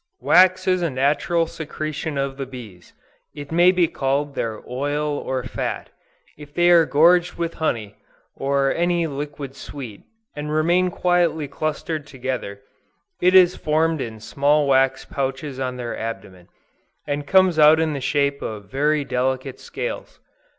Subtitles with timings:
[0.19, 2.91] Wax is a natural secretion of the bees;
[3.35, 5.91] it may be called their oil or fat.
[6.39, 7.97] If they are gorged with honey,
[8.35, 10.01] or any liquid sweet,
[10.35, 12.61] and remain quietly clustered together,
[13.21, 16.47] it is formed in small wax pouches on their abdomen,
[17.05, 20.19] and comes out in the shape of very delicate scales.